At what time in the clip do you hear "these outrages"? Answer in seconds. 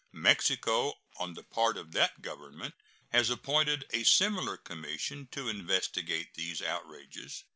6.33-7.43